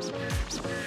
[0.00, 0.79] Spare, spare.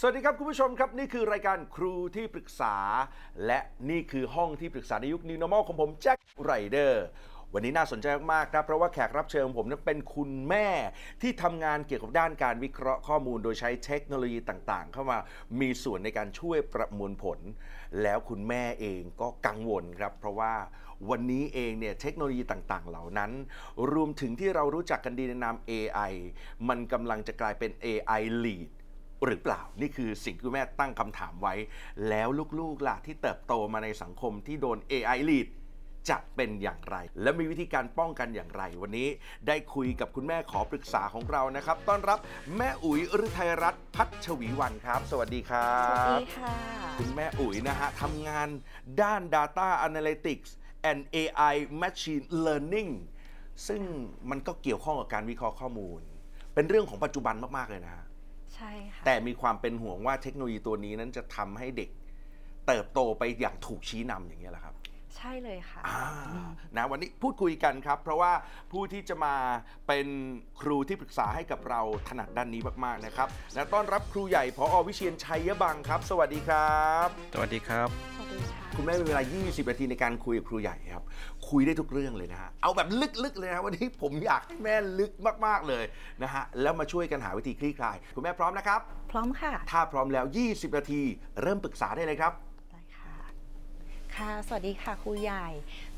[0.00, 2.74] สวัสดีครับ คุณผู้ชมครับ นี่คือรายการครูที่ปรึกษา
[3.46, 3.58] และ
[3.90, 7.04] นี่คือห้องที่ปรึกษาในยุค New Normal ของผมแจ็คไรเดอร์
[7.54, 10.68] วันนี้น่าสนใจมากๆครับ เพราะว่าแขกรับเชิญของผมนั้นเป็นคุณแม่
[11.22, 15.18] ที่ทำงานเกี่ยวกับด้านการวิเคราะห์ข้อมูล โดยใช้เทคโนโลยีต่างๆ เข้ามา
[15.60, 17.38] มีส่วนในการช่วยประมวลผล
[18.02, 20.54] แล้วคุณแม่เองก็กังวลครับ เพราะว่า
[21.10, 23.30] วันนี้เองเนี่ยเทคโนโลยีต่างๆ เหล่านั้น
[23.92, 26.12] รวมถึงที่เรารู้จักกันดีในนาม AI
[26.68, 28.70] มันกำลังจะกลายเป็น AI lead
[29.24, 31.54] หรือเปล่า นี่คือสิ่งที่คุณแม่ตั้งคำถามไว้
[32.08, 32.28] แล้ว
[32.58, 35.48] ลูกๆล่ะที่เติบโตมาในสังคมที่โดน AI lead
[36.10, 39.08] จะเป็นอย่างไร และมีวิธีการป้องกันอย่างไร วันนี้
[39.46, 42.18] ได้คุยกับคุณแม่ขอปรึกษาของเรานะครับ ต้อนรับ
[42.56, 46.54] แม่อุ๋ยฤทัยรัตน์พัชวีวันครับ สวัสดีครับสวัสดีค่ะ
[46.98, 48.48] คุณแม่อุ๋ยนะฮะทำงาน
[49.02, 50.50] ด้าน Data Analytics
[50.90, 52.92] and AI Machine Learning
[53.68, 53.82] ซึ่ง
[54.30, 56.00] มันก็เกี่ยวข้องกับการวิเคราะห์ข้อมูล
[56.54, 58.04] เป็นเรื่องของปัจจุบันมาก ๆ เลยนะฮะ
[58.54, 61.90] ใช่ค่ะ แต่มีความเป็นห่วงว่าเทคโนโลยีตัวนี้นั้นจะทำให้เด็ก
[62.66, 64.74] เติบโตไปอย่างถูกชี้นำอย่างนี้ยแหละครับ
[65.16, 66.02] ใช่เลยค่ะ อ่า
[66.76, 68.32] นะวันนี้พูดคุยกันครับ เพราะว่า
[68.72, 69.34] ผู้ที่จะมา
[69.86, 70.06] เป็น
[70.60, 81.02] ครูที่ปรึกษาให้กับเราถนัดด้านนี้มากๆนะครับ และต้อนรับครูใหญ่พออวิเชียนชัยบังครับ สวัสดีครับ สวัสดีครับ สวัสดีค่ะ คุณแม่มีเวลา 20 นาทีในการคุยกับครูใหญ่ครับ
[81.48, 82.88] คุยได้ทุกเรื่องเลยนะฮะ เอาแบบ
[83.24, 85.12] ลึกๆเลยนะวันนี้ผมอยากให้แม่ลึก
[85.46, 85.84] มากๆเลย
[86.22, 91.02] นะฮะ แล้วมาช่วยกันหาวิธีคลี่คลาย คุณแม่พร้อมนะครับ พร้อมค่ะ ถ้าพร้อมแล้ว 20 นาที
[91.42, 92.47] เริ่มปรึกษาได้เลยครับได้ค่ะค่ะ
[94.46, 95.46] สวัสดีค่ะครูใหญ่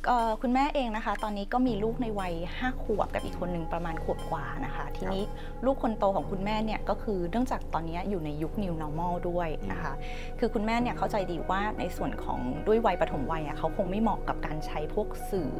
[0.06, 5.22] ก็คุณแม่เองนะคะ ตอนนี้ก็มีลูกในวัย5ขวบกับอีกคนหนึ่งประมาณขวบกว่านะคะ ทีนี้
[5.64, 9.92] ลูกคนโตของคุณแม่เนี่ยก็คือเนื่องจากตอนนี้อยู่ในยุค new normal ด้วยนะคะ
[10.38, 15.50] คือคุณแม่เนี่ยเข้าใจดีว่าในส่วนของด้วยวัยปฐมวัยอะเขาคงไม่เหมาะกับการใช้พวกสื่อ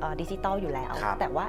[0.00, 1.46] เอ่อดิจิตอลอยู่แล้วครับแต่ว่า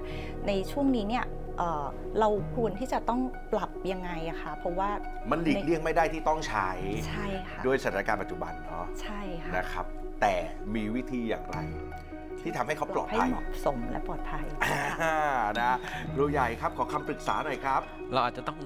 [0.47, 1.25] ในช่วงนี้เนี่ย
[1.57, 1.85] เอ่อ
[2.19, 3.21] เราควรที่จะต้อง
[3.53, 4.89] ปรับยังไงอะคะเพราะว่า
[5.31, 6.69] มันหลีกเลี่ยงไม่ได้ที่ต้องใช้
[7.07, 9.85] ใช่ค่ะด้วยสถานการณ์ปัจจุบันเนาะใช่ค่ะนะครับ
[10.21, 10.33] แต่
[10.75, 11.57] มีวิธีอย่างไร
[12.41, 15.15] ที่ทำให้เขาปลอดให้ภัยเหมาะสมและปลอดภัยอ่า
[15.61, 15.71] นะ
[16.15, 17.81] ครูใหญ่ครับขอคำปรึกษาหน่อยครับ
[18.13, 18.59] เราอาจจะต้อง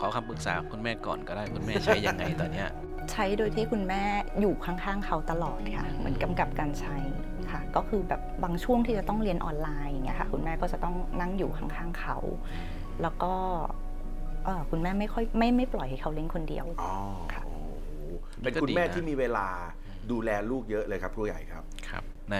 [0.00, 2.70] ขอคำปรึกษาคุณแม่ก่อนก็ได้คุณแม่ใช้ยังไงตอนเนี้ย
[3.12, 4.02] ใช้โดยที่คุณแม่
[4.40, 7.21] อยู่ข้างๆเขาตลอดค่ะเหมือนกำกับการใช้ค่ะ
[7.76, 12.16] ก็คือแบบบางช่วงที่จะต้องเรียนออนไลน์อย่างเงี้ยค่ะคุณแม่ก็จะต้องนั่งอยู่ข้างๆเขา
[13.02, 13.32] แล้วก็
[14.44, 16.92] เอ่อคุณแม่ไม่ค่อยไม่ไม่ปล่อยให้เขาเล่นคนเดียวอ๋อ
[17.32, 17.90] ค่ะโอ้โห
[18.42, 19.46] เป็นคุณแม่ที่มีเวลา
[20.10, 22.36] ดูแลลูกเยอะเลยครับครูใหญ่ครับครับ ใน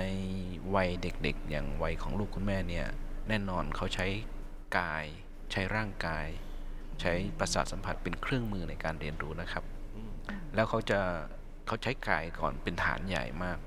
[0.74, 2.86] วัยเด็กๆ อย่างวัยของลูกคุณแม่เนี่ย
[3.28, 4.06] แน่นอนเขาใช้
[4.78, 5.04] กาย
[5.52, 6.26] ใช้ร่างกาย
[7.00, 9.64] ใช้ประสาทสัมผัสเป็นเครื่องมือในการเรียนรู้นะครับ
[10.54, 11.00] แล้วเขาจะ
[11.66, 13.58] เขาใช้กายก่อนเป็นฐานใหญ่มาก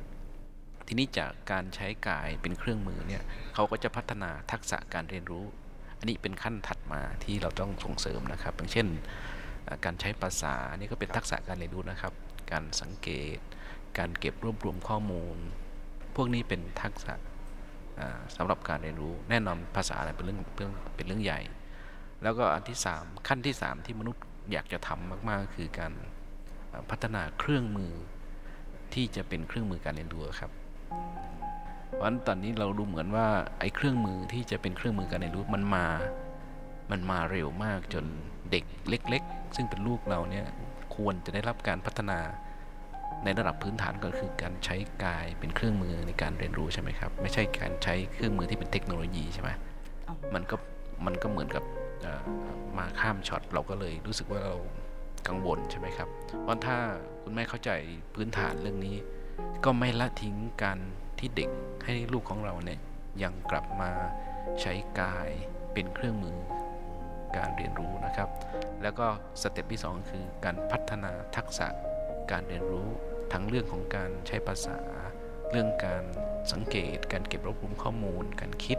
[0.87, 3.23] ทีนี้จากการใช้กายเป็นเครื่องมือเนี่ย
[3.53, 5.45] เขาก็จะพัฒนาทักษะการเรียนรู้
[5.99, 8.87] อันนี้เป็นขั้นถัดมาที่เราต้องส่งเสริมนะครับอย่างเช่น
[9.85, 12.13] การใช้ภาษานี่ก็เป็นทักษะการเรียนรู้นะครับ
[12.51, 13.37] การสังเกต
[13.97, 15.37] การเก็บรวบรวมข้อมูล
[16.15, 17.13] พวกนี้เป็นทักษะ
[17.99, 21.41] อ่าสำหรับการเรียนรู้แน่นอนภาษาเป็นเรื่องเรื่องเป็นเรื่องใหญ่
[22.23, 25.93] แล้วก็อันที่ 3 ขั้นที่ 3 ที่มนุษย์อยากจะทำมากๆก็คือการ
[26.89, 27.93] พัฒนาเครื่องมือ
[28.93, 30.51] ที่จะเป็นเครื่องมือการเรียนรู้ครับ
[31.95, 33.27] เพราะฉะนั้นตอนนี้เราดูเหมือนว่า
[33.59, 35.85] ไอ้เครื่องมือที่จะเป็นเครื่องมือการเรียนรู้มันมา
[36.91, 38.05] มันมาเร็วมากจน
[38.51, 40.45] เด็กเล็ก ๆ ซึ่งเป็นลูกเราเนี่ย
[40.95, 42.19] ควรจะได้รับการพัฒนา
[43.23, 49.49] ในระดับพื้นฐานก็คือการใช้กายเป็นเครื่องมือในการเรียนรู้ใช่ไหมครับ ไม่ใช่การใช้เครื่องมือที่เป็นเทคโนโลยีใช่ไหม
[50.33, 50.55] มันก็
[51.05, 51.63] มันก็เหมือนกับ
[52.77, 54.55] มาข้ามช็อตเราก็เลยรู้สึกว่าเรา
[55.27, 56.09] กังวลใช่ไหมครับ
[56.41, 56.77] เพราะถ้า
[57.23, 57.71] คุณแม่เข้าใจ
[58.15, 58.95] พื้นฐานเรื่องนี้
[59.63, 60.79] ก็ไม่ละทิ้งการ
[61.19, 61.49] ที่เด็ก
[61.85, 62.79] ให้ลูกของเราเนี่ย
[63.23, 63.91] ยังกลับมา
[64.61, 65.29] ใช้กาย
[65.73, 66.37] เป็นเครื่องมือ
[67.37, 68.29] การเรียนรู้นะครับ
[68.81, 69.07] แล้วก็
[69.41, 71.67] สเต็ปที่สองคือการพัฒนาทักษะ
[72.31, 72.87] การเรียนรู้
[73.33, 74.77] ทั้งเรื่องของการใช้ภาษา
[75.51, 76.03] เรื่องการ
[76.51, 78.77] สังเกต การเก็บรวบรวมข้อมูล การคิด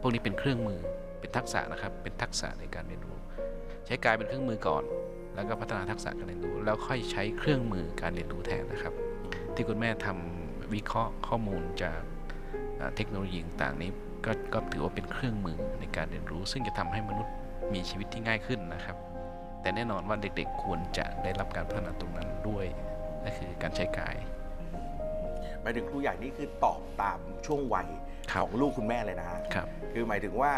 [0.00, 0.80] พวกนี้เป็นเครื่องมือ
[1.20, 3.18] เป็นทักษะนะครับ เป็นทักษะในการเรียนรู้
[3.86, 4.84] ใช้กายเป็นเครื่องมือก่อน
[5.34, 8.94] แล้วก็พัฒนาทักษะการเรียนรู้ แล้วค่อยใช้เครื่องมือการเรียนรู้แทนนะครับ
[9.56, 12.00] ที่คุณแม่ทำวิเคราะห์ข้อมูลจาก
[12.96, 13.90] เทคโนโลยีต่างๆนี้
[14.26, 17.34] ก็ก็ถือว่าเป็นเครื่องมือในการเรียนรู้ ซึ่งจะทำให้มนุษย์
[17.74, 18.96] มีชีวิตที่ง่ายขึ้นนะครับ
[19.60, 22.66] แต่แน่นอนว่าเด็กๆควรจะได้รับการพัฒนาตรงนั้นด้วย
[23.22, 24.16] นั่นคือการใช้กาย
[25.66, 27.88] มายถึงครูใหญ่นี่คือตอบตามช่วงวัย
[28.32, 30.52] ครัขบองลูกคุณแม่เลยนะฮะครับคือหมายถึงว่า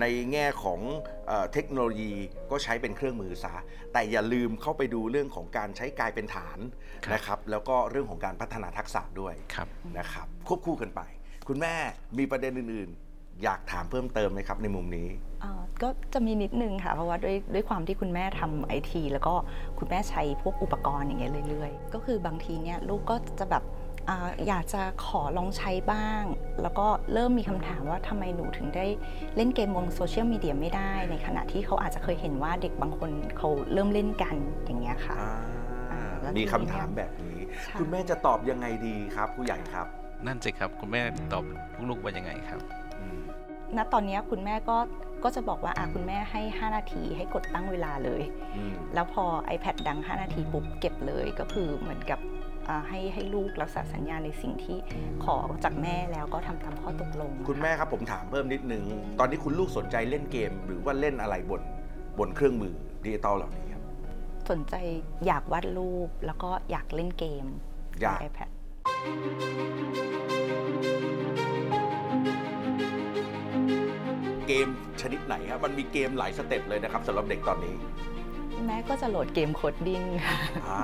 [0.00, 0.80] ในแง่ของ
[1.26, 2.12] เออเทคโนโลยี
[2.50, 3.54] ก็ใช้เป็นเครื่องมือซะ
[3.92, 6.58] แต่อย่าลืมเข้าไปดูเรื่องของการใช้กายเป็นฐาน
[7.04, 9.68] ครับนะครับ แล้วก็เรื่องของการพัฒนาทักษะด้วยครับ
[9.98, 11.00] นะครับ ควบคู่กันไป
[11.48, 11.74] คุณแม่
[12.18, 15.08] มีประเด็นอื่นๆ อยากถามเพิ่มเติมไหมครับ ในมุมนี้
[15.40, 19.34] เอ่อก็จะมีนิดนึงค่ะ เพราะว่าด้วยด้วยความที่คุณแม่ทำไอทีแล้วก็
[19.78, 23.64] คุณแม่ใช้พวกอุปกรณ์อย่างเงี้ยเรื่อยๆ ก็คือบางทีเนี่ยลูกก็จะแบบ
[24.08, 24.18] อ่า
[24.48, 26.22] อยากจะขอลองใช้บ้าง
[26.62, 28.86] แล้วก็เริ่มมีคำถามว่าทำไมหนูถึงได้
[29.36, 34.34] เล่นเกมบนโซเชียลมีเดียไม่ได้ ในขณะที่เขาอาจจะเคยเห็นว่าเด็กบางคนเขาเริ่มเล่นกัน
[34.64, 35.16] อย่างเงี้ยค่ะ
[35.92, 39.86] อ่าแล้วมีทีนี้คำถามแบบนี้ใช่คุณแม่จะตอบยังไงดีครับผู้ใหญ่ครับ
[40.26, 41.02] นั่นสิครับ คุณแม่
[41.32, 41.44] ตอบ
[41.88, 42.60] ลูกๆว่ายังไงครับ
[43.00, 43.20] อืม
[43.76, 44.78] ณตอนเนี้ยคุณแม่ก็
[45.24, 48.22] ก็จะบอกว่าอะคุณแม่ให้ 5 นาทีให้กดตั้งเวลาเลย
[48.56, 49.24] อืมแล้วพอ
[49.54, 52.33] iPad ดัง 5 นาทีปุ๊บเก็บเลยก็คือเหมือนกับอ่า
[52.88, 54.78] ให้ให้ลูกรักษาสัญญาในสิ่งที่
[55.24, 58.84] ขอจากแม่แล้วก็ทำตามข้อตกลงนะะคุณแม่ครับผมถามเพิ่มนิดนึง
[59.18, 61.62] ตอนนี้คุณลูกสนใจเล่นเกม หรือว่าเล่นอะไรบน
[62.18, 62.74] บนเครื่องมือ
[63.04, 63.82] ดิจิตอลเหล่านี้ครับ
[64.50, 64.74] สนใจ
[65.26, 67.46] อยากวาดรูปแล้วก็อยากเล่นเกม
[68.00, 68.50] อย่างใน iPad
[74.46, 74.68] เกม
[75.00, 77.74] ชนิดไหนครับ มันมีเกมหลาย step เลยนะครับสำหรับเด็กตอนนี้
[78.66, 80.02] แม่ก็จะโหลดเกม coding
[80.68, 80.80] อ่า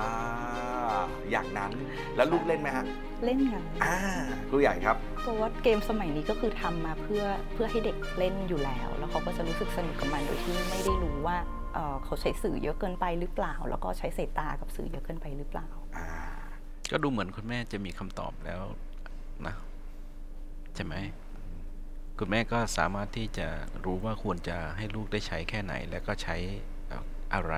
[1.31, 1.71] อย่างนั้น
[2.15, 2.85] แล้วลูกเล่นไหมฮะ
[3.25, 3.97] เล่นกันอ่า
[4.49, 7.23] ครูใหญ่ครับเพราะว่าเกมสมัยนี้ก็คือทำมาเพื่อ
[7.53, 11.37] เพื่อให้เด็กเล่นอยู่แล้ว แล้วเขาก็จะรู้สึกสนุกกับมันโดยที่ไม่ได้รู้ว่า
[11.73, 15.67] เอ่อเขาใช้สื่อเยอะเกินไปหรือเปล่า แล้วก็ใช้สายตากับสื่อเยอะเกินไปหรือเปล่า
[15.97, 16.07] อ่า
[16.91, 18.61] ก็ดูเหมือนคุณแม่จะมีคำตอบแล้ว
[19.45, 19.55] นะ
[20.75, 20.95] ใช่ไหม
[22.19, 23.47] คุณแม่ก็สามารถที่จะ
[23.85, 26.35] รู้ว่าควรจะให้ลูกได้ใช้แค่ไหน แล้วก็ใช้
[26.87, 27.53] เอ่ออะไร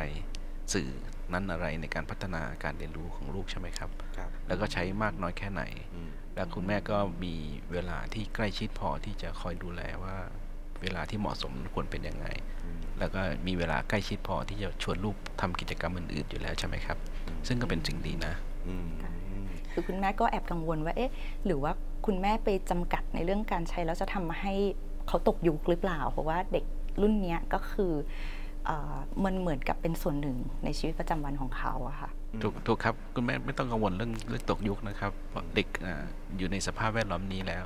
[0.73, 0.91] สื่อ
[1.31, 5.63] นั้นอะไรในการพัฒนาการเรียนรู้ของลูกใช่ไหมครับ ครับ แล้วก็ใช้มากน้อยแค่ไหน
[5.95, 7.35] อืมแล้วคุณแม่ก็มี
[7.71, 10.15] เวลาที่ใกล้ชิดพอที่จะคอยดูแลว่า
[10.81, 12.27] เวลาที่เหมาะสมควรเป็นยังไง
[12.63, 16.97] อืม แล้วก็มีเวลาใกล้ชิดพอที่จะชวนลูกทำกิจกรรมอื่นๆอยู่แล้วใช่ไหมครับ
[17.47, 18.33] ซึ่งก็เป็นสิ่งดีนะ
[18.67, 18.89] อืม
[19.71, 21.11] คือคุณแม่ก็แอบกังวลว่าเอ๊ะ
[21.45, 21.71] หรือว่า
[22.05, 24.53] คุณแม่ไปจำกัดในเรื่องการใช้แล้วจะทำให้
[25.07, 26.65] เขาตกยุคหรือเปล่า เพราะว่าเด็ก
[27.01, 28.31] รุ่นเนี้ยก็คือเอ่อ
[29.25, 32.09] มันเหมือนกับเป็นส่วนหนึ่งในชีวิตประจำวันของเขาอะค่ะ
[32.43, 36.03] ถูกถูกครับคุณแม่ไม่ต้องกังวลเรื่องเรื่องตกยุคนะครับเพราะเด็กอ่า
[36.37, 37.65] อยู่ในสภาพแวดล้อมนี้แล้ว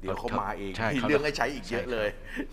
[0.00, 2.08] เดี๋ยวเขามาเองใช่มีเขาเรื่องให้ใช้อีกเยอะใช่ครับเลย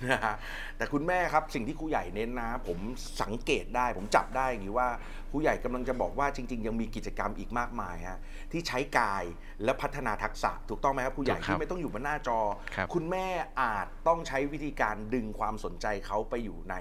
[0.06, 0.36] นะฮะ
[0.78, 2.78] แต่คุณแม่ครับสิ่งที่ครูใหญ่เน้นนะ ผม
[3.22, 4.90] สังเกตได้ผมจับได้อย่างนี้ว่า
[5.32, 8.20] ครูใหญ่กำลังจะบอกว่าจริง ๆ ยังมีกิจกรรมอีกมากมายฮะ
[8.52, 9.24] ที่ใช้กาย
[9.64, 12.40] และพัฒนาทักษะ ถูกต้องไหมครับครูใหญ่ถูกครับที่ไม่ต้องอยู่บนหน้าจอ
[12.76, 13.28] ครับณแม่
[13.62, 16.76] อาจต้องใช้วิธีการดึงความสนใจเขาไปอยู่ใน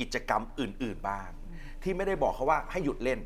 [0.00, 1.28] กิจกรรมอื่น ๆบ้าง
[1.82, 3.20] ที่ไม่ได้บอกเขาว่าให้หยุดเล่น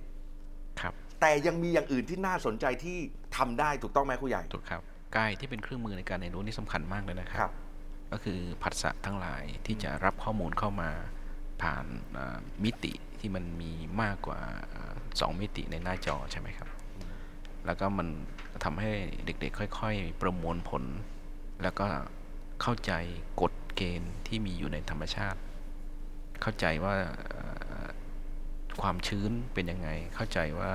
[0.81, 2.99] ครับ แต่ยังมีอย่างอื่นที่น่าสนใจที่
[3.37, 4.83] ทำได้ถูกต้องไหมครูใหญ่ ถูกครับ
[5.17, 7.53] กายที่เป็นเครื่องมือในการเรียนรู้นี่สำคัญมากเลยนะคครัรับ บ
[8.13, 10.91] ก็คือผัสสะทั้งหลายที่จะรับข้อมูลเข้ามา
[11.63, 11.85] ผ่าน
[12.17, 13.73] อ่ามิติที่มันมี
[14.03, 14.41] มากกว่า
[14.75, 16.69] อ่าสองมิติในหน้าจอใช่ไหมครับ
[17.67, 18.09] แล้วก็มัน
[18.65, 18.91] ทำให้
[19.25, 20.85] เด็กๆ ค่อยๆ ประมวลผล
[21.63, 21.87] แล้วก็
[22.63, 22.93] เข้าใจ
[23.41, 25.41] กฎเกณฑ์ที่มีอยู่ในธรรมชาติ
[26.43, 26.95] เข้าใจว่า
[27.29, 27.43] เอ่
[27.85, 27.89] อ
[28.83, 30.73] ความชื้นเป็นยังไง เข้าใจว่า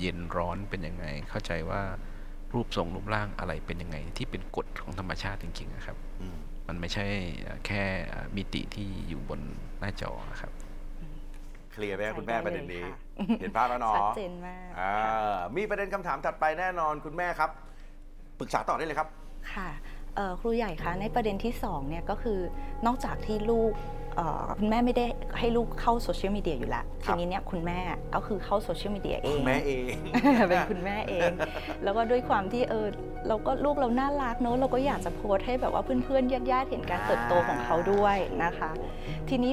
[0.00, 1.82] เย็นร้อนเป็นยังไง เข้าใจว่า
[2.54, 7.06] รูปทรงรูปร่างอะไรเป็นยังไง ที่เป็นกฎของธรรมชาติจริงๆนะครับอืมมันไม่ใช่
[7.42, 9.40] เอ่อแค่เอ่อมิติที่อยู่บน
[9.80, 10.52] หน้าจอครับ
[11.72, 15.14] เคลียร์ไหมครับคุณแม่ใช่ประเด็นนี้ได้เลยค่ะเห็นภาพแล้วเนาะชัดเจนมากอ่าค่ะ
[15.56, 17.50] มีประเด็นคำถามถัดไปแน่นอนคุณแม่ครับ
[18.38, 19.08] ปรึกษาต่อได้เลยครับ
[19.54, 19.68] ค่ะ
[20.16, 22.38] เอ่อครูใหญ่คะในประเด็นที่2เนี่ยก็คือ
[22.86, 23.97] นอกจากที่ลูกเอ่อ
[24.58, 25.06] คุณแม่ไม่ได้
[25.38, 27.78] ให้ลูกเข้าโซเชียลมีเดียอยู่แล้วครัทีบนี้เนี่ยคุณแม่
[28.14, 29.94] ก็คือเข้าโซเชียลมีเดียเองแม่เอง
[30.48, 31.30] เป็นคุณแม่เอง
[31.82, 32.86] แล้วก็ด้วยความที่เออ
[33.28, 38.70] เราก็ลูกเราน่ารักเนอะเราก็อยากจะโพสต์ให้แบบว่าเพื่อนๆญาติๆเห็นการเติบโตของเขาด้วยนะคะ
[39.28, 39.52] ทีนี้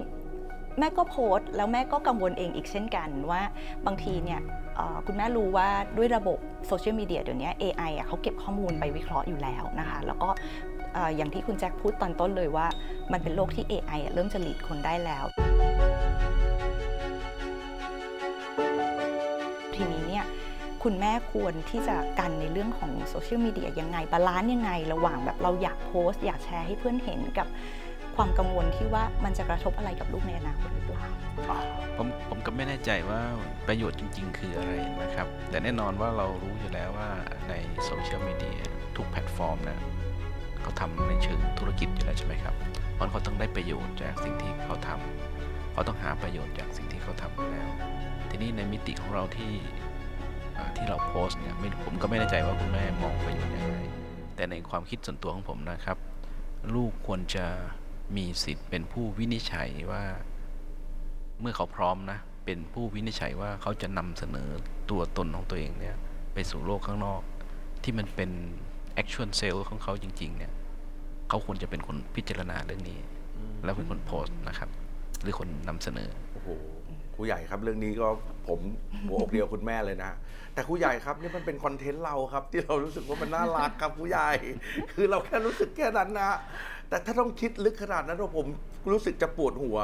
[0.80, 3.42] แม่ก็โพสต์แล้วแม่ก็กังวลเองอีกเช่นกันว่า
[3.86, 4.42] บางทีเนี่ย
[4.76, 5.68] เอ่อคุณแม่รู้ว่า
[5.98, 10.30] ด้วยระบบโซเชียลมีเดียเดี๋ยวนี้ AI อะเขาเก็บข้อมูลไปวิเคราะห์อยู่แล้วนะคะ แล้วก็
[10.75, 12.68] เอย่างที่คุณแจ็คพูดตอนต้นเลยว่า
[13.12, 15.26] มันเป็นโลกที่ AI อะเริ่มจะ lead คนได้แล้ว
[19.76, 20.26] ทีนี้เนี่ย
[20.84, 27.48] คุณแม่ควรที่จะกันในเรื่องของโซเชียลมีเดียยังไง balance ยังไง ระหว่างแบบเราอยากโพสต์ อยากแชร์ให้เพื่อนเห็นกับ
[28.16, 31.10] ความกังวลที่ว่ามันจะกระทบอะไรกับลูกในอนาคตหรือเปล่า
[31.98, 33.22] ผมผมก็ไม่แน่ใจว่า
[33.68, 34.72] ประโยชน์จริง ๆ คืออะไร
[35.02, 37.10] นะครับ แต่แน่นอนว่าเรารู้อยู่แล้วว่า
[37.50, 37.54] ใน
[37.86, 38.60] โซเชียลมีเดีย
[38.98, 39.80] ทุกแพลตฟอร์มนะ
[40.66, 42.56] เขาทำในเชิงธุรกิจอยู่แล้วใช่ไหมครับ
[42.96, 47.70] เพราะเขาต้องได้ประโยชน์จากสิ่งที่เขาทำเขาต้องหาประโยชน์จากสิ่งที่เขาทำแล้ว
[48.30, 49.54] ทีนี้ในมิติของเราที่
[50.76, 53.78] ที่เราโพสต์เนี่ยผมก็ไม่แน่ใจว่าคุณแม่มองประโยชน์ยังไง
[54.36, 55.98] แต่ในความคิดส่วนตัวของผมนะครับ
[56.76, 57.46] ลูกควรจะ
[58.18, 60.04] มีสิทธิ์เป็นผู้วินิจฉัยว่า
[61.42, 64.50] เมื่อเขาพร้อมนะ เป็นผู้วินิจฉัยว่าเขาจะนำเสนอ
[64.90, 65.96] ตัวตนของตัวเองเนี่ย
[66.34, 67.22] ไปสู่โลกข้างนอก
[67.84, 68.32] ที่มันเป็น
[69.02, 70.52] actual self ของเขาจริง ๆ เนี่ย
[71.30, 73.00] เขาควรจะเป็นคนพิจารณาเรื่องนี้
[73.64, 74.70] แล้วเป็นคนโพสต์นะครับ
[75.22, 76.50] หรือคนนำเสนอโอ้โห
[77.16, 78.08] ครูใหญ่ครับเรื่องนี้ก็
[78.48, 78.60] ผม
[79.08, 80.12] หัวอกเดียวคุณแม่เลยนะ
[80.54, 84.32] แต่ครูใหญ่ครับนี่มันเป็นคอนเทนต์เราครับ ที่เรารู้สึกว่ามันน่ารักครับครูใหญ่
[84.94, 86.32] คือเราแค่รู้สึกแค่นั้นนะ
[86.90, 88.46] แต่ถ้าต้องคิดลึกขนาดนั้นว่าผม
[88.92, 89.78] รู้สึกจะปวดหัว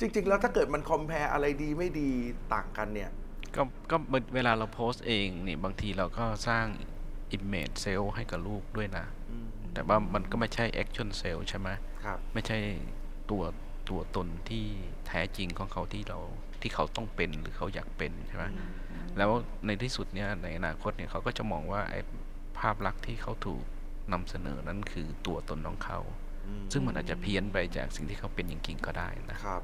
[0.00, 2.10] จริง ๆ แล้วถ้าเกิดมันคอมเพลอะไรดีไม่ดี
[2.54, 3.10] ต่างกันเนี่ย
[3.56, 3.96] ก็ก็
[4.34, 6.66] เวลาเราโพสต์เองนี่บางทีเราก็สร้าง
[7.36, 9.06] image sale ให้กับลูกด้วยนะ
[9.74, 11.68] แต่ว่ามันก็ไม่ใช่ action sale ใช่ไหม
[12.04, 12.58] ครับ ไม่ใช่
[13.30, 13.42] ตัว
[13.88, 14.64] ตัวตนที่
[15.06, 16.18] แท้จริงของเขาที่เรา
[16.60, 18.44] ที่เขาต้องเป็นหรือเขาอยากเป็นใช่ไหม
[19.18, 19.30] แล้ว
[19.66, 22.00] ในที่สุดเนี่ยในอนาคตเนี่ยเขาก็จะมองว่าไอ้
[22.58, 23.64] ภาพลักษณ์ที่เขาถูก
[24.12, 26.00] นำเสนอนั้นคือตัวตนของเขา
[26.72, 29.62] ซึ่งมันอาจจะเพี้ยนไปจากสิ่งที่เขาเป็นจริงๆก็ได้นะครับ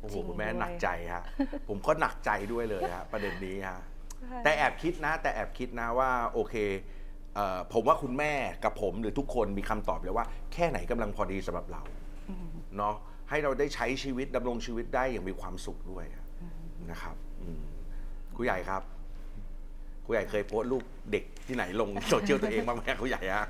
[0.00, 1.24] โอ้โหจริงคุณแม่ด้วยหนักใจฮะ
[1.68, 3.78] ผมก็หนักใจด้วยเลยฮะประเด็นนี้ฮะ
[4.44, 6.54] แต่แอบคิดนะ แต่แอบคิดนะว่าโอเค
[7.34, 8.32] เอ่อผมว่าคุณแม่
[8.64, 11.82] กับผมหรือทุกคนมีคำตอบเลยว่า แค่ไหนกำลังพอดีสำหรับเรา
[12.76, 12.94] เนาะ
[13.30, 16.24] ให้เราได้ใช้ชีวิตดำรงชีวิตได้อย่างมีความสุขด้วยอะ
[16.90, 17.62] นะครับอืม
[18.36, 18.82] ครูใหญ่ครับ
[20.04, 23.46] ครูใหญ่เคยโพสต์รูปเด็กที่ไหนลงโซเชียลตัวเองบ้างไหมครูใหญ่ฮะ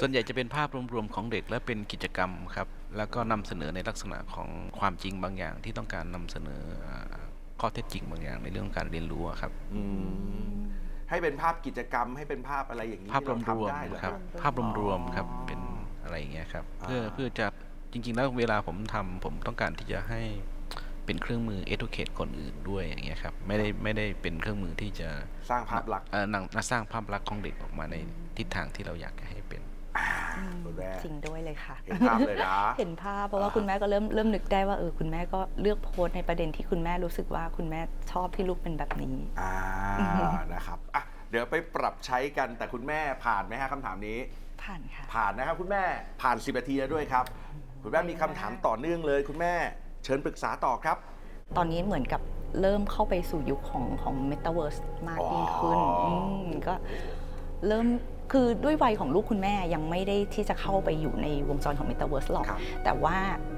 [0.00, 7.22] ส่วนใหญ่จะเป็นภาพรวมๆของเด็กและเป็นกิจกรรมครับ แล้วก็นำเสนอในลักษณะของความจริงบางอย่างที่ต้องการนำเสนออ่า
[7.60, 10.42] ข้อเท็จจริงบางอย่างในเรื่องของการเรียนรู้อะครับ อืม
[11.10, 15.60] ให้เป็นภาพกิจกรรมให้เป็นภาพอะไรอย่างนี้ภาพรที่เวมทำได้เหๆอครับ ภาพรวมๆครับเป็น
[16.02, 17.46] อะไรอย่างเงี้ยครับ เพื่ออ่า เพื่อจะ
[17.92, 20.20] จริง ๆ แล้วเวลาผมทำผมต้องการที่จะให้
[21.06, 25.08] เป็นเครื่องมือ educate คนอื่นด้วยอย่างเงี้ยครับไม่ได้ไม่ได้เป็นเครื่องมือที่จะ
[25.50, 27.96] สร้างภาพลักษณ์ เอ่อนำมาสร้างภาพลักษณ์ของเด็กออกมาใน
[28.36, 29.62] ทิศทางที่เราอยากจะให้เป็น
[30.64, 37.80] คุณแม่จริงด้วยเลยค่ะ เห็นภาพเลยนะ เห็นภาพเพราะว่าคุณแม่ก็เริ่มเริ่มนึกได้ว่าเออคุณแม่ก็เลือกโพสต์ในประเด็นที่คุณแม่รู้สึกว่าคุณแม่
[38.12, 39.52] ชอบที่ลูกเป็นแบบนี้ อ่า
[40.54, 44.18] นะครับอะเดี๋ยวไปปรับใช้กันแต่คุณแม่ผ่านไหมฮะคำถามนี้
[44.62, 45.82] ผ่านค่ะ ผ่านนะครับคุณแม่
[46.22, 47.24] ผ่าน 10นาทีแล้วด้วยครับ
[47.82, 49.54] คุณแม่มีคำถามต่อเนื่องเลย คุณแม่
[50.04, 50.96] เชิญปรึกษาต่อครับ
[51.56, 52.20] ตอนนี้เหมือนกับ
[52.60, 56.12] เริ่มเข้าไปสู่ยุคของของ Metaverse มากยิ่งขึ้นอ๋ออื
[56.46, 56.74] มก็
[57.66, 57.86] เริ่ม
[58.32, 63.16] คือด้วยวัยของลูกคุณแม่ยังไม่ได้ที่จะเข้าไปอยู่ในวงจรของ Metaverse หรอก ครับ แต่ว่า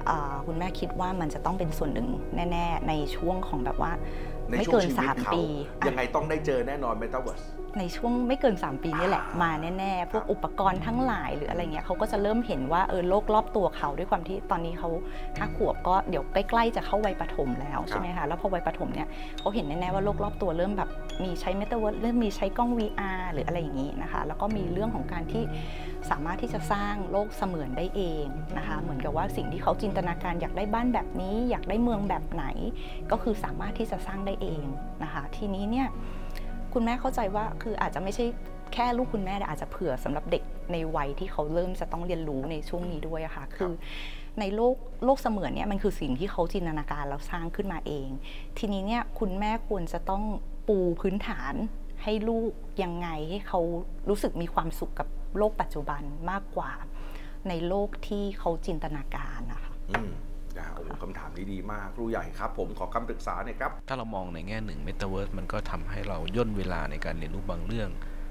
[0.08, 3.92] อ่าคุณแม่คิดว่ามันจะต้องเป็นส่วนหนึ่งแน่ ๆ ในช่วงของแบบว่า
[4.48, 5.44] ในไม่ช่วเกิงนชีวิต3เขาปี
[5.86, 7.44] ยังไงต้องได้เจอแน่นอน Metaverse
[7.78, 14.88] ในช่วงไม่เกิน 3 ปีนี่แหละอ่ามมาแน่ๆ พวกครับอุปกรณ์ทั้งหลายหรืออะไรเงี้ยเขาก็จะเริ่มเห็นว่าเออโลกรอบตัวเขาด้วยความที่ตอนนี้เขา
[15.38, 19.08] ห้าขวบก็เดี๋ยวใกล้ๆจะเข้าวัยประถมแล้วใช่ไหมคะแล้วพอวัยประถมเนี่ย
[19.40, 20.88] เขาเห็นแน่ๆว่าโลกรอบตัวเริ่มแบบ
[21.22, 25.42] มีใช้เมตาเวิร์สเริ่มมีใช้กล้อง VR หรืออะไรอย่างนี้นะคะแล้วก็มีเรื่องของการที่
[26.10, 28.26] สามารถที่จะสร้างโลกเสมือนได้เอง
[28.58, 32.44] นะคะเหมือนกับว่าสิ่งที่เขาจินตนาการอยากได้บ้านแบบนี้ อยากได้เมืองแบบไหน
[33.10, 34.64] ก็คือสามารถที่จะสร้างได้เอง
[35.02, 35.88] นะคะทีนี้เนี่ย
[36.74, 38.24] คุณแม่เข้าใจว่าคืออาจจะไม่ใช่
[38.74, 43.72] แค่ลูกคุณแม่แต่อาจจะเผื่อสำหรับเด็กในวัยที่เขาเริ่มจะต้องเรียนรู้ในช่วงนี้ด้วยอะค่ะ คือ
[44.40, 48.08] ในโลกโลกเสมือนเนี่ยมันคือสิ่งที่เขาจินตนาการแล้วสร้างขึ้นมาเอง
[48.58, 50.22] ทีนี้เนี่ยคุณแม่ควรจะต้อง
[50.68, 51.54] ปูพื้นฐาน
[52.02, 52.50] ให้ลูก
[52.82, 53.60] ยังไงให้เขา
[54.08, 56.72] รู้สึกมีความสุขกับโลกปัจจุบันมากกว่า
[57.48, 60.10] ในโลกที่เขาจินตนาการนะคะอืม
[60.58, 67.90] นะโอ้โหคำถามนี้ดีมากครูใหญ่ครับ ผมขอคำปรึกษาหน่อยครับ ถ้าเรามองในแง่หนึ่ง Metaverse มันก็ทำให้เราย่นเวลาในการเรียนรู้บางเรื่อง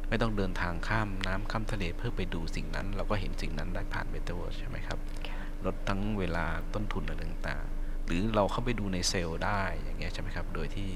[0.09, 4.99] ไม่ต้องเดินทางข้ามน้ำข้ามทะเลเพื่อไปดูสิ่งนั้น เราก็เห็นสิ่งนั้นได้ผ่าน Metaverse ใช่ไหมครับ
[5.65, 10.89] ลดทั้งเวลาต้นทุนอะไรต่างๆ หรือเราเข้าไปดูในเซลล์ได้อย่างเงี้ยใช่ไหมครับ โดยที่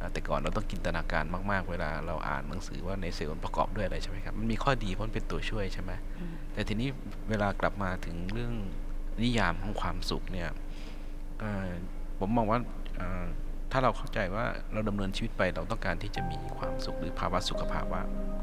[0.00, 5.92] อ่าแต่ก่อนเราต้องจินตนาการมากๆ เวลาเราอ่านหนังสือว่าในเซลล์มันประกอบด้วยอะไรใช่ไหมครับ มันมีข้อดีเพราะมันเป็นตัวช่วยใช่ไหม
[6.52, 6.88] แต่ทีนี้
[7.28, 8.52] เวลากลับมาถึงเรื่อง
[9.22, 10.48] นิยามของความสุขเนี่ย
[12.18, 12.58] ผมมองว่า
[13.72, 18.00] ถ้าเราเข้าใจว่าเราดำเนินชีวิตไปเราต้องการที่จะมีความสุขหรือภาวะสุขภาวะ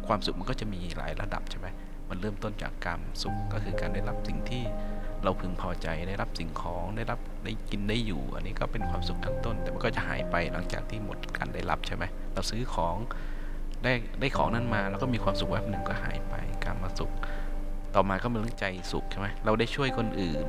[0.08, 1.68] ความสุขมันก็จะมีหลายระดับใช่ไหม
[2.10, 4.64] มันเริ่มต้นจากการสุขก็คือการได้รับสิ่งที่
[5.24, 12.96] เราพึงพอใจได้รับสิ่งของได้รับได้กินได้อยู่ อันนี้ก็เป็นความสุขทั้งต้น แต่มันก็จะหายไปหลังจากที่หมดการได้รับใช่ไหมเราซื้อของ
[13.84, 17.12] ได้ได้ของนั้นมา แล้วก็มีความสุขแวบหนึ่งก็หายไปการมาสุข
[17.96, 20.46] ต่อมาก็เป็นเรื่องใจสุขใช่ไหมเราได้ช่วยคนอื่น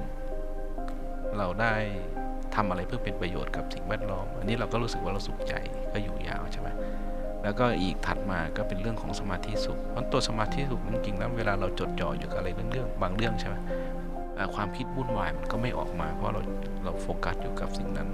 [1.38, 1.74] เราได้
[2.54, 5.54] ทำอะไรเพื่อเป็นประโยชน์กับสิ่งแวดล้อม อันนี้เราก็รู้สึกว่าเราสุขใจ
[5.92, 6.68] ก็อยู่ยาวใช่ไหม
[7.42, 13.56] แล้วก็อีกถัดมาก็เป็นเรื่องของสมาธิสุขเพราะตัวสมาธิสุขจริงๆแล้วเวลาเราจดจ่ออยู่กับอะไรเรื่องๆบางเรื่องใช่ไหม
[14.54, 16.40] ความคิดวุ่นวายมันก็ไม่ออกมา เพราะเรา
[16.84, 18.08] เราโฟกัสอยู่กับสิ่งนั้น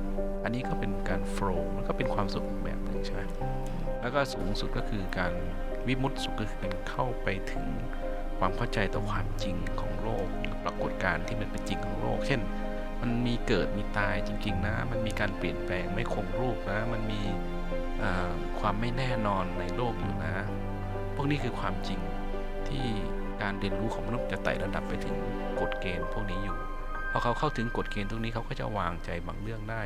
[0.45, 3.23] อันนี้ก็เป็นการโฟล์มันก็เป็นความสุขแบบหนึ่งใช่ไหม
[4.01, 5.33] แล้วก็สูงสุดก็คือการ
[5.87, 7.65] วิมุตติสุขก็คือการเข้าไปถึง
[8.47, 10.27] ความเข้าใจต่อความจริงของโลก
[10.65, 12.41] ปรากฏการณ์ที่มันเป็นจริงของโลก เช่น
[13.01, 17.21] มันมีเกิดมีตายจริง ๆ นะ มันมีการเปลี่ยนแปลงไม่คงรูปนะ มันมี
[18.61, 20.35] ความไม่แน่นอนในโลกอยู่นะ
[21.15, 22.01] พวกนี้คือความจริง
[22.69, 22.85] ที่
[23.43, 25.17] การเรียนรู้ของมนุษย์จะไต่ระดับไปถึง
[25.61, 26.57] กฎเกณฑ์พวกนี้อยู่
[27.11, 29.83] พอเขาเข้าถึงกฎเกณฑ์ตรงนี้เขาก็จะวางใจบางเรื่องได้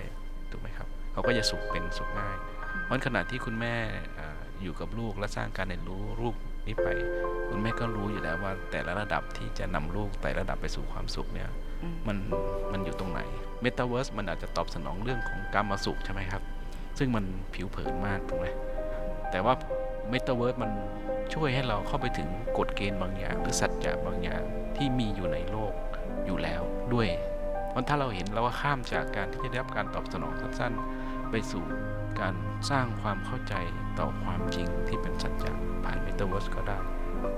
[0.50, 2.36] ถูกไหมครับ เขาก็จะสุขเป็นสุขง่าย
[2.84, 3.74] เพราะขณะที่คุณแม่
[4.18, 6.36] อ่าอยู่กับลูกและสร้างการเรียนรู้รูปแบบ
[6.68, 6.88] นี้ไป
[7.48, 11.48] คุณแม่ก็รู้อยู่แล้วว่า แต่ละระดับที่จะนำลูกไต่ระดับไปสู่ความสุขเนี่ย
[11.82, 12.16] อืมมัน
[12.72, 13.20] มันอยู่ตรงไหน
[13.62, 16.42] เมตาเวิร์สมันอาจจะตอบสนองเรื่องของการมาสุขใช่ไหมครับ
[16.98, 18.46] ซึ่งมันผิวเผินมากถูกไหม
[19.30, 19.54] แต่ว่า
[20.10, 20.70] เมตาเวิร์สมัน
[21.34, 24.42] ช่วยให้เราเข้าไปถึงกฎเกณฑ์บางอย่าง หรือสัจจะบางอย่าง
[24.76, 25.72] ที่มีอยู่ในโลก
[26.26, 26.62] อยู่แล้ว
[26.94, 27.08] ด้วย
[27.70, 31.64] เพราะถ้าเราเห็นเราก็ข้ามจากการที่จะได้รับการตอบสนองสั้นๆ ไปสู่
[32.20, 32.34] การ
[32.70, 33.54] สร้างความเข้าใจ
[33.98, 35.52] ต่อความจริงที่เป็นสัจจะ
[35.84, 36.78] ผ่านเมตาเวิร์สก็ได้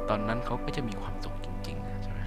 [0.09, 2.21] ตอนนั้นเขาก็จะมีความสุขจริงๆนะใช่ไหม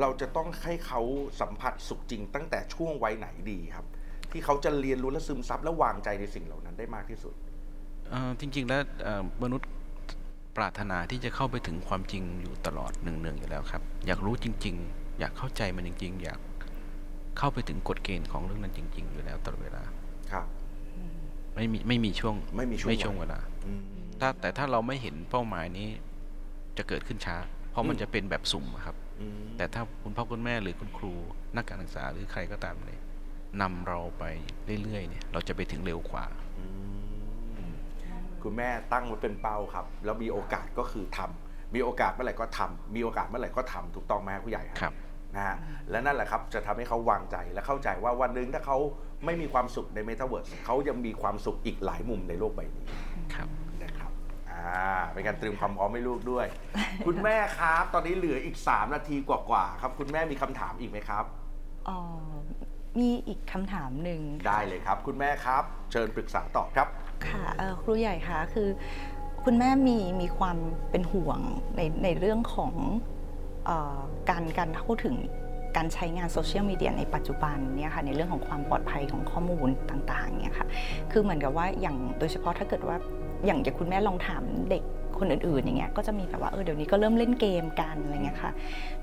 [0.00, 1.00] เราจะต้องให้เขา
[1.40, 3.86] สัมผัสสุขจริง ตั้งแต่ช่วงวัยไหนดีครับ
[4.30, 7.34] ที่เขาจะเรียนรู้และซึมซับและวางใจในสิ่งเหล่านั้นได้มากที่สุด
[8.10, 9.68] เอ่อจริง ๆ แล้วเอ่อมนุษย์
[10.56, 16.40] ปรารถนาที่จะเข้าไปถึงความจริงอยู่ตลอดหนึ่งๆอยู่แล้วครับ อยากรู้จริง ๆ อยากเข้าใจมันจริง ๆ อยาก
[17.38, 19.82] เข้าไปถึงกฎเกณฑ์ของเรื่องนั้นจริง ๆ อยู่แล้วตลอดเวลา
[20.32, 20.46] ครับ
[21.58, 23.80] ไม่มีไม่มีช่วงไม่มีช่วงไม่ช่วงเวลาอืม
[24.20, 25.88] ถ้าแต่ถ้าเราไม่เห็นเป้าหมายนี้
[26.78, 27.36] จะเกิดขึ้นช้า
[27.70, 31.12] เพราะมันอืมจะเป็นแบบสุ่มอะครับอืมแต่ถ้าคุณพ่อคุณแม่หรือคุณครู
[31.56, 32.98] นักการศึกษาหรือใครก็ตามเลย
[33.60, 34.24] นำเราไป
[34.82, 36.24] เรื่อยๆเนี่ย เราจะไปถึงเร็วกว่า
[36.58, 36.66] อื
[37.70, 37.72] ม
[38.42, 44.92] คุณแม่ตั้งไว้เป็นเป้าครับ แล้วมีโอกาสก็คือทำมีโอกาสเมื่อไหร่ก็ทำมีโอกาสเมื่อไหร่ก็ทำถูกต้องไหมครับผู้ใหญ่ครับ
[45.36, 45.56] นะฮะ
[45.90, 48.78] และนั่นแหละครับจะทำให้เขาวางใจและเข้าใจว่าวันหนึ่งถ้าเขา
[49.24, 52.84] ไม่มีความสุขในเมตาเวิร์สเขายังมีความสุขอีกหลายมุมในโลกใบนี้
[53.34, 53.48] ครับ
[53.82, 54.10] นะครับ
[54.50, 54.62] อ่า
[55.12, 56.46] เป็นการเตรียมความพร้อมให้ลูกด้วย
[57.06, 61.24] คุณแม่ครับตอนนี้เหลืออีก 3 นาทีกว่าๆครับ คุณแม่มีคำถามอีกไหมครับ
[61.88, 61.98] อ๋อ
[63.00, 66.88] มีอีกคำถามหนึ่งได้เลยครับ คุณแม่ครับ เชิญปรึกษาตอบครับ
[67.26, 68.68] ค่ะเอ่อครูใหญ่คะคือ
[69.44, 70.56] คุณแม่มีมีความ
[70.90, 71.40] เป็นห่วง
[71.76, 73.17] ในในเรื่องของเออ
[74.30, 75.16] การการเข้าถึง
[75.76, 80.66] การใช้งานโซเชียลมีเดียในปัจจุบันเนี่ยค่ะในเรื่องของความปลอดภัยของข้อมูลต่างๆเนี่ยค่ะ
[81.12, 82.96] คือเหมือนกับว่าอย่างโดยเฉพาะถ้าเกิดว่า
[83.46, 84.82] อย่างอย่างคุณแม่ลองถามเด็ก
[85.18, 88.52] คนอื่นๆอย่างเงี้ยก็จะมีแบบว่าเออเดี๋ยวนี้ก็เริ่มเล่นเกมกันอะไรเงี้ยค่ะ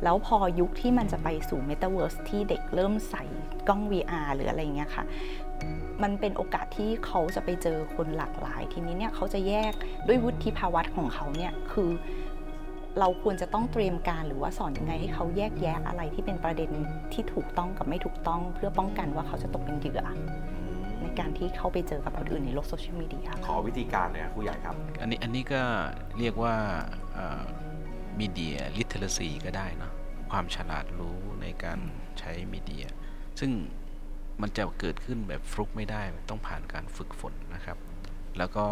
[0.03, 3.23] แล้วพอยุคที่มันจะไปสู่ Metaverse ที่เด็กเริ่มใส่
[3.67, 5.03] กล้อง VR หรืออะไรเงี้ยค่ะ
[6.03, 9.73] มันเป็นโอกาสที่เขาจะไปเจอคนหลากหลาย ทีนี้เนี่ยเขาจะแยก
[10.07, 11.89] ด้วยวุฒิภาวะของเขาเนี่ยคือ
[12.99, 16.71] เราควรจะต้องเตรียมการหรือว่าสอนยังไงให้เขาแยกแยะอะไรที่เป็นประเด็น
[17.13, 20.01] ที่ถูกต้องกับไม่ถูกต้อง เพื่อป้องกันว่าเขาจะตกเป็นเหยื่อ
[21.01, 25.61] ในการที่เขาไปเจอกับคนอื่นในโลกโซเชียลมีเดียขอวิธีการเลยครับผู้ใหญ่ครับ อันนี้อันนี้ก็
[26.19, 26.55] เรียกว่า
[28.19, 29.93] มีเดียลิเทเรซีก็ได้เนาะ
[30.31, 31.79] ความฉลาดรู้ในการ
[32.19, 32.85] ใช้มีเดีย
[33.39, 33.51] ซึ่ง
[34.41, 37.77] มันจะเกิดขึ้นแบบฟลุกไม่ได้มันต้องผ่านการฝึกฝนนะครับ
[38.37, 38.65] แล้วก็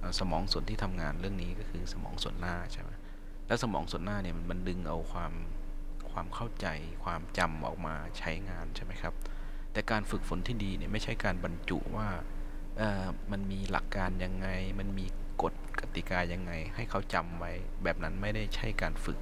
[0.00, 2.89] เอ่อสมองส่วนที่ทำงานเรื่องนี้ก็คือสมองส่วนหน้าใช่ไหม
[3.50, 5.32] แล้วสมองส่วนหน้าเนี่ยมันมันดึงเอาความ
[6.12, 6.66] ความเข้าใจ
[7.04, 9.14] ความจำออกมาใช้งานใช่ไหมครับ
[9.72, 12.08] แต่การฝึกฝนที่ดีเนี่ยไม่ใช่การบรรจุว่า
[12.78, 15.06] เอ่อมันมีหลักการยังไง มันมี
[15.42, 17.52] กฎกติกายังไง ให้เขาจำไว้
[17.84, 19.18] แบบนั้นไม่ได้ใช่การฝึก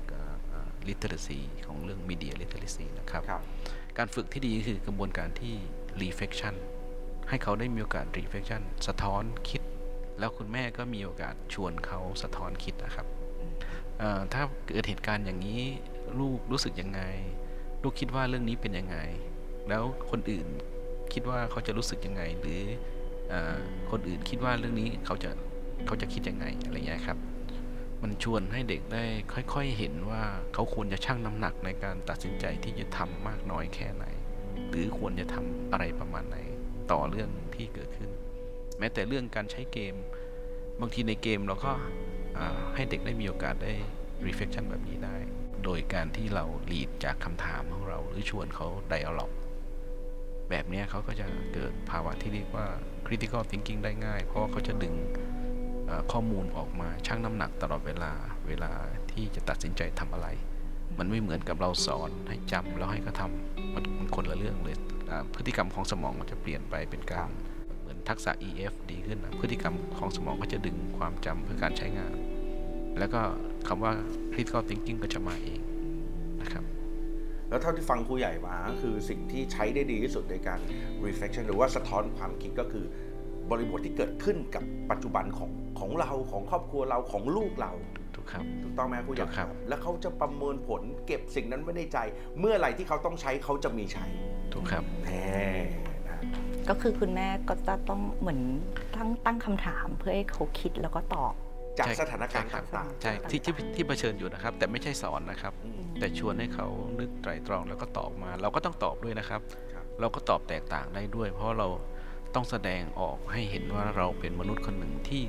[0.86, 3.42] literacy ของเรื่อง media literacy นะครับครับ
[3.98, 5.54] การฝึกที่ดีคือกระบวนการที่
[6.02, 6.54] reflection
[7.28, 9.62] ให้เขาได้มีโอกาส reflection สะท้อนคิด
[10.18, 13.77] แล้วคุณแม่ก็มีโอกาสชวนเขาสะท้อนคิดนะครับเอ่อ
[14.32, 15.62] ถ้าเกิดเหตุการณ์อย่างนี้
[16.20, 17.00] ลูกรู้สึกยังไง
[17.82, 18.98] ลูกคิดว่าเรื่องนี้เป็นยังไง
[19.68, 20.46] แล้วคนอื่น
[21.12, 22.62] คิดว่าเขาจะรู้สึกยังไง หรือ
[23.32, 23.34] อ
[23.90, 25.30] คนอื่นคิดว่าเรื่องนี้เขาจะ
[25.86, 27.18] เขาจะคิดยังไงอะไรเงี้ยครับ
[28.02, 30.22] มันชวนให้เด็กได้ค่อย ๆเห็นว่า
[30.54, 34.04] เขาควรจะชั่งน้ำหนักในการตัดสินใจที่จะทำมากน้อยแค่ไหน
[34.68, 36.38] หรือควรจะทำอะไรประมาณไหน
[36.92, 38.10] ต่อเรื่องที่เกิดขึ้น
[38.78, 39.94] แม้แต่เรื่องการใช้เกม
[40.80, 41.72] บางทีในเกมเราก็
[42.74, 43.72] ให้เด็กได้มีโอกาสได้
[44.26, 45.16] reflection แบบนี้ได้
[45.64, 49.30] โดยการที่เรา lead จากคำถามของเรา หรือชวนเขา dialog
[50.50, 52.66] แบบนี้เขาก็จะเกิดภาวะที่เรียกว่า
[53.06, 54.94] critical thinking ได้ง่าย เพราะเขาจะดึง
[56.12, 58.12] ข้อมูลออกมาชั่งน้ำหนักตลอดเวลา
[58.48, 58.72] เวลา
[59.12, 60.28] ที่จะตัดสินใจทำอะไร
[60.98, 64.76] มันไม่เหมือนกับเราสอนให้จำแล้วให้เขาทำมันคนละเรื่องเลย
[65.34, 67.28] พฤติกรรมของสมองมันจะเปลี่ยนไปเป็นการ
[67.80, 72.12] เหมือนทักษะ EF ดีขึ้นนะพฤติกรรมของสมองก็จะดึงความจำเพื่อการใช้งาน
[72.98, 73.20] แล้วก็
[73.68, 73.92] คำว่า
[74.32, 75.60] critical thinking ก็จะมาเอง
[76.42, 76.64] นะครับ
[77.48, 80.60] แล้วเท่าที่ฟังครูใหญ่มาก็คือสิ่งที่ใช้ได้ดีที่สุดในการ
[81.06, 82.84] reflection หรือว่าสะท้อนความคิดก็คือ
[83.50, 87.72] บริบทที่เกิดขึ้นกับปัจจุบันของของเราของครอบครัวเราของลูกเรา
[88.14, 91.98] ถูกครับถูกต้องไหมครูใหญ่ถูกครับ แล้วเขาจะประเมินผลเก็บสิ่งนั้นไว้ในใจ
[92.38, 94.06] เมื่อไหร่ที่เขาต้องใช้เขาจะมีใช้
[94.52, 95.26] ถูกครับแน่
[96.08, 96.18] นะ
[96.68, 98.40] ก็คือคุณแม่ก็จะต้องเหมือน
[98.96, 101.34] ตั้งตั้งคำถามเพื่อให้เขาคิดแล้วก็ตอบ
[101.78, 106.66] จากใช่สถานการณ์ใช่ครับต่างใช่ที่ที่ที่เผชิญอยู่นะครับ แต่ไม่ใช่สอนนะครับๆอืมแต่ชวนให้เขา
[107.00, 109.40] นึกไตรตรองแล้วก็ตอบมา เราก็ต้องตอบด้วยนะครับ
[109.72, 111.68] ครับ เราก็ตอบแตกต่างได้ด้วย เพราะเรา
[112.34, 115.24] ต้องแสดงออกให้เห็นว่าเราเป็นมนุษย์คนหนึ่งที่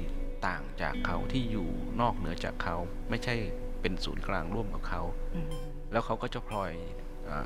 [0.48, 1.70] ต่างจากเขาที่อยู่
[2.02, 2.76] นอกเหนือจากเขา
[3.10, 3.36] ไม่ใช่
[3.82, 5.02] เป็นศูนย์กลางร่วมกับเขา
[5.36, 5.50] อืม
[5.92, 6.72] แล้วเขาก็จะพลอย
[7.30, 7.40] อา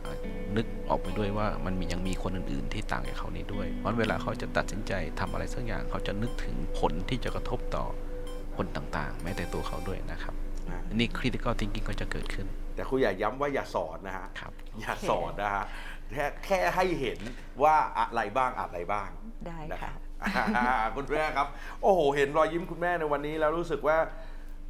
[0.55, 7.85] นึกออกไปด้วยว่ามันมียังมีคนอื่น ๆ ที่ต่างจากเขานี้ด้วย เพราะเวลาเขาจะตัดสินใจทำอะไรสักอย่างเขาจะนึกถึงผลที่จะกระทบต่อ
[8.57, 10.33] คนต่างๆ แม้แต่ตัวเขาด้วยนะครับ
[10.69, 15.63] นะอันนี้ critical thinking ก็จะเกิดขึ้น แต่ครูใหญ่ย้ำว่าอย่าสอนนะฮะครับอย่าสอนนะฮะ
[16.13, 17.19] แค่แค่ให้เห็น
[17.63, 19.09] ว่าอะไรบ้างอะไรบ้าง
[19.47, 19.99] ได้นะคค่ะรับ
[20.57, 21.47] อ่าคุณแม่ครับ
[21.81, 23.97] โอ้โห เห็นรอยยิ้มคุณแม่ในวันนี้แล้วรู้สึกว่า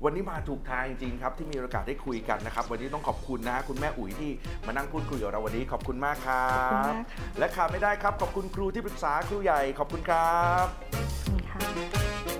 [0.04, 4.32] วันนี้มาถูกทางจริงๆครับที่มีโอกาสได้คุยกันนะครับ วันนี้ต้องขอบคุณนะฮะคุณแม่อุ๋ยที่
[4.66, 12.33] มานั่งพูดคุยกับเราวันนี้ขอบคุณมากครัขอบคุณบมากค่ะและขาดไม่ได้ครับ ขอบคุณครูที่ปรึกษาครูใหญ่ขอบคุณครับขอบคุณค่ะ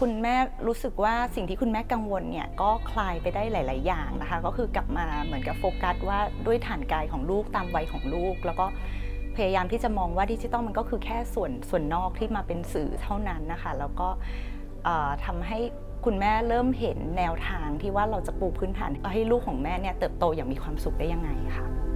[0.00, 0.36] คุณแม่
[0.66, 8.66] รู้สึกว่าสิ่งที่คุณแม่กังวลเนี่ยก็คลายไปได้หลาย ๆ อย่างนะคะ ก็คือกลับมาเหมือนกับโฟกัสว่าด้วยฐานกายของลูกตามวัยของลูก แล้วก็
[9.36, 14.08] พยายามที่จะมองว่าดิจิตอลมันก็คือแค่ส่วนส่วนนอกที่มาเป็นสื่อเท่านั้นนะคะ แล้วก็
[14.84, 15.58] เอ่อทำให้
[16.04, 21.89] คุณแม่เริ่มเห็นแนวทางที่ว่าเราจะปูพื้นฐานให้ลูกของแม่เนี่ยเติบโตอย่างมีความสุขได้ยังไงค่ะ